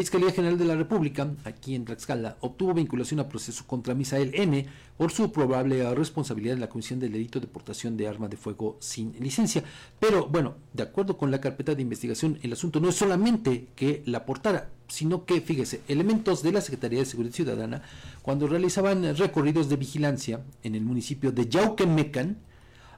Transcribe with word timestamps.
Fiscalía 0.00 0.32
General 0.32 0.56
de 0.56 0.64
la 0.64 0.76
República, 0.76 1.30
aquí 1.44 1.74
en 1.74 1.84
Tlaxcala, 1.84 2.38
obtuvo 2.40 2.72
vinculación 2.72 3.20
a 3.20 3.28
proceso 3.28 3.66
contra 3.66 3.94
Misael 3.94 4.30
N. 4.34 4.66
por 4.96 5.12
su 5.12 5.30
probable 5.30 5.94
responsabilidad 5.94 6.54
en 6.54 6.60
la 6.60 6.70
comisión 6.70 6.98
del 6.98 7.12
delito 7.12 7.38
de 7.38 7.46
portación 7.46 7.98
de 7.98 8.08
arma 8.08 8.26
de 8.26 8.38
fuego 8.38 8.78
sin 8.80 9.12
licencia. 9.20 9.62
Pero 9.98 10.26
bueno, 10.26 10.54
de 10.72 10.84
acuerdo 10.84 11.18
con 11.18 11.30
la 11.30 11.42
carpeta 11.42 11.74
de 11.74 11.82
investigación, 11.82 12.38
el 12.42 12.54
asunto 12.54 12.80
no 12.80 12.88
es 12.88 12.94
solamente 12.94 13.66
que 13.76 14.02
la 14.06 14.24
portara, 14.24 14.70
sino 14.88 15.26
que, 15.26 15.42
fíjese, 15.42 15.82
elementos 15.86 16.42
de 16.42 16.52
la 16.52 16.62
Secretaría 16.62 17.00
de 17.00 17.04
Seguridad 17.04 17.34
Ciudadana, 17.34 17.82
cuando 18.22 18.46
realizaban 18.46 19.14
recorridos 19.18 19.68
de 19.68 19.76
vigilancia 19.76 20.40
en 20.62 20.76
el 20.76 20.82
municipio 20.82 21.30
de 21.30 21.46
Yauquemecan, 21.46 22.38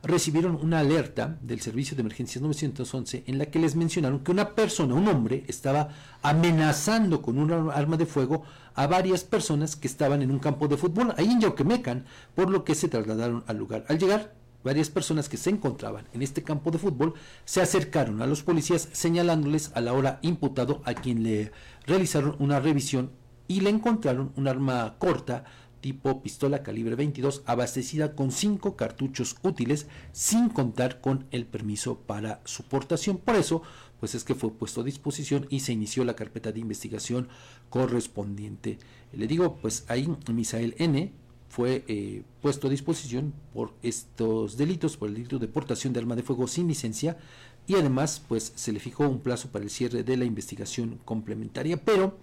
recibieron 0.02 0.58
una 0.60 0.80
alerta 0.80 1.38
del 1.42 1.60
Servicio 1.60 1.96
de 1.96 2.00
Emergencias 2.00 2.42
911 2.42 3.24
en 3.26 3.38
la 3.38 3.46
que 3.46 3.60
les 3.60 3.76
mencionaron 3.76 4.20
que 4.20 4.32
una 4.32 4.54
persona, 4.54 4.94
un 4.94 5.06
hombre, 5.06 5.44
estaba 5.46 5.90
amenazando 6.22 7.22
con 7.22 7.38
un 7.38 7.70
arma 7.70 7.96
de 7.96 8.06
fuego 8.06 8.42
a 8.74 8.86
varias 8.86 9.22
personas 9.22 9.76
que 9.76 9.86
estaban 9.86 10.22
en 10.22 10.30
un 10.30 10.40
campo 10.40 10.66
de 10.66 10.76
fútbol 10.76 11.14
ahí 11.16 11.30
en 11.30 11.40
Yauquemecan, 11.40 12.04
por 12.34 12.50
lo 12.50 12.64
que 12.64 12.74
se 12.74 12.88
trasladaron 12.88 13.44
al 13.46 13.58
lugar. 13.58 13.84
Al 13.88 13.98
llegar, 13.98 14.34
varias 14.64 14.90
personas 14.90 15.28
que 15.28 15.36
se 15.36 15.50
encontraban 15.50 16.08
en 16.12 16.22
este 16.22 16.42
campo 16.42 16.70
de 16.70 16.78
fútbol 16.78 17.14
se 17.44 17.62
acercaron 17.62 18.22
a 18.22 18.26
los 18.26 18.42
policías 18.42 18.88
señalándoles 18.92 19.70
a 19.74 19.80
la 19.80 19.92
hora 19.92 20.18
imputado 20.22 20.82
a 20.84 20.94
quien 20.94 21.22
le 21.22 21.52
realizaron 21.86 22.36
una 22.40 22.58
revisión 22.58 23.10
y 23.46 23.60
le 23.60 23.70
encontraron 23.70 24.32
un 24.36 24.48
arma 24.48 24.96
corta 24.98 25.44
tipo 25.82 26.22
pistola 26.22 26.62
calibre 26.62 26.94
22 26.94 27.42
abastecida 27.44 28.14
con 28.14 28.32
cinco 28.32 28.76
cartuchos 28.76 29.36
útiles 29.42 29.86
sin 30.12 30.48
contar 30.48 31.02
con 31.02 31.26
el 31.30 31.44
permiso 31.44 31.98
para 31.98 32.40
su 32.46 32.62
portación. 32.62 33.18
Por 33.18 33.34
eso, 33.34 33.62
pues 34.00 34.14
es 34.14 34.24
que 34.24 34.34
fue 34.34 34.52
puesto 34.52 34.80
a 34.80 34.84
disposición 34.84 35.46
y 35.50 35.60
se 35.60 35.72
inició 35.72 36.04
la 36.04 36.16
carpeta 36.16 36.52
de 36.52 36.60
investigación 36.60 37.28
correspondiente. 37.68 38.78
Le 39.12 39.26
digo, 39.26 39.58
pues 39.60 39.84
ahí 39.88 40.08
Misael 40.32 40.74
N 40.78 41.12
fue 41.50 41.84
eh, 41.88 42.22
puesto 42.40 42.68
a 42.68 42.70
disposición 42.70 43.34
por 43.52 43.74
estos 43.82 44.56
delitos, 44.56 44.96
por 44.96 45.08
el 45.08 45.16
delito 45.16 45.38
de 45.38 45.48
portación 45.48 45.92
de 45.92 46.00
arma 46.00 46.16
de 46.16 46.22
fuego 46.22 46.46
sin 46.46 46.68
licencia 46.68 47.18
y 47.66 47.74
además 47.74 48.22
pues 48.26 48.52
se 48.54 48.72
le 48.72 48.80
fijó 48.80 49.06
un 49.08 49.20
plazo 49.20 49.48
para 49.50 49.64
el 49.64 49.70
cierre 49.70 50.02
de 50.02 50.16
la 50.16 50.24
investigación 50.24 50.98
complementaria, 51.04 51.76
pero 51.76 52.16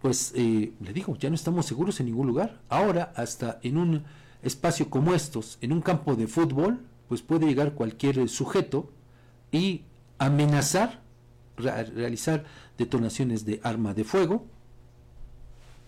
pues 0.00 0.32
eh, 0.34 0.72
le 0.80 0.92
digo, 0.92 1.16
ya 1.16 1.28
no 1.28 1.34
estamos 1.34 1.66
seguros 1.66 2.00
en 2.00 2.06
ningún 2.06 2.26
lugar. 2.26 2.60
Ahora, 2.68 3.12
hasta 3.16 3.58
en 3.62 3.78
un 3.78 4.04
espacio 4.42 4.90
como 4.90 5.14
estos, 5.14 5.58
en 5.60 5.72
un 5.72 5.80
campo 5.80 6.14
de 6.14 6.26
fútbol, 6.26 6.80
pues 7.08 7.22
puede 7.22 7.46
llegar 7.46 7.74
cualquier 7.74 8.28
sujeto 8.28 8.90
y 9.52 9.82
amenazar, 10.18 11.02
realizar 11.56 12.44
detonaciones 12.78 13.44
de 13.44 13.60
arma 13.62 13.94
de 13.94 14.04
fuego, 14.04 14.46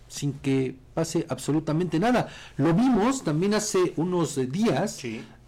sin 0.07 0.33
que 0.33 0.75
pase 0.93 1.25
absolutamente 1.29 1.99
nada. 1.99 2.29
Lo 2.57 2.73
vimos 2.73 3.23
también 3.23 3.53
hace 3.53 3.93
unos 3.95 4.39
días 4.51 5.01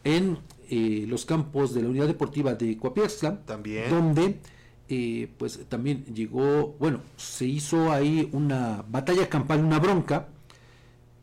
en 0.03 0.37
eh, 0.69 1.05
los 1.07 1.25
campos 1.25 1.73
de 1.73 1.81
la 1.81 1.89
unidad 1.89 2.07
deportiva 2.07 2.53
de 2.53 2.77
Coapiaxtla, 2.77 3.41
también. 3.45 3.89
donde 3.89 4.39
eh, 4.93 5.31
pues 5.37 5.57
también 5.69 6.03
llegó, 6.13 6.75
bueno, 6.77 6.99
se 7.15 7.45
hizo 7.45 7.93
ahí 7.93 8.27
una 8.33 8.83
batalla 8.89 9.29
campal, 9.29 9.63
una 9.63 9.79
bronca, 9.79 10.27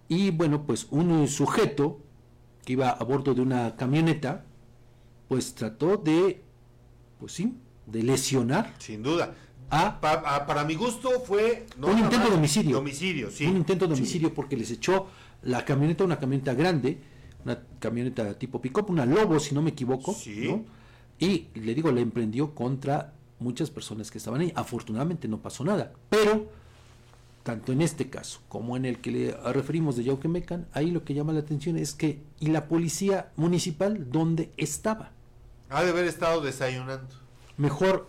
y 0.09 0.31
bueno, 0.31 0.63
pues 0.63 0.87
un 0.91 1.29
sujeto 1.29 2.01
que 2.65 2.73
iba 2.73 2.89
a 2.89 3.05
bordo 3.05 3.35
de 3.35 3.43
una 3.43 3.77
camioneta, 3.77 4.47
pues 5.29 5.55
trató 5.55 5.99
de, 5.99 6.43
pues 7.21 7.33
sí, 7.33 7.59
de 7.85 8.05
lesionar. 8.05 8.75
Sin 8.79 9.03
duda. 9.03 9.35
A, 9.69 10.01
para 10.01 10.65
mi 10.65 10.75
gusto 10.75 11.21
fue 11.27 11.67
un 11.77 11.99
intento 11.99 12.31
de 12.31 12.37
homicidio. 12.37 12.79
homicidio 12.79 13.31
sí. 13.31 13.45
Un 13.45 13.59
intento 13.59 13.87
de 13.87 13.93
homicidio 13.93 14.33
porque 14.33 14.57
les 14.57 14.71
echó 14.71 15.09
la 15.43 15.67
camioneta, 15.67 16.05
una 16.05 16.19
camioneta 16.19 16.55
grande, 16.55 17.03
una 17.45 17.63
camioneta 17.79 18.33
tipo 18.39 18.63
pick 18.63 18.89
una 18.89 19.05
Lobo, 19.05 19.39
si 19.39 19.55
no 19.55 19.61
me 19.61 19.71
equivoco, 19.73 20.15
sí. 20.15 20.65
y 21.19 21.49
le 21.55 21.75
digo, 21.75 21.93
le 21.93 22.01
emprendió 22.01 22.55
contra 22.55 23.13
muchas 23.39 23.71
personas 23.71 24.11
que 24.11 24.19
estaban 24.19 24.41
ahí. 24.41 24.53
Afortunadamente 24.55 25.29
no 25.29 25.39
pasó 25.39 25.65
nada, 25.65 25.93
pero 26.09 26.49
tanto 27.43 27.73
en 27.73 27.81
este 27.81 28.11
caso 28.11 28.41
como 28.49 28.77
en 28.77 28.85
el 28.85 29.01
que 29.01 29.11
le 29.11 29.33
referimos 29.53 29.97
de 29.97 30.05
Yauquemecan, 30.05 30.67
ahí 30.73 30.91
lo 30.91 31.05
que 31.05 31.15
llama 31.15 31.33
la 31.33 31.41
atención 31.41 31.79
es 31.79 31.95
que, 31.95 32.21
¿y 32.41 32.49
la 32.49 32.69
policía 32.69 33.33
municipal 33.37 34.11
dónde 34.11 34.53
estaba? 34.57 35.13
Ha 35.71 35.83
de 35.83 35.91
haber 35.91 36.05
estado 36.05 36.41
desayunando. 36.41 37.09
Mejor 37.57 38.07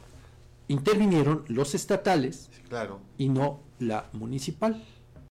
intervinieron 0.67 1.45
los 1.47 1.73
estatales 1.73 2.49
claro. 2.67 2.99
y 3.17 3.29
no 3.29 3.61
la 3.79 4.09
municipal. 4.13 4.83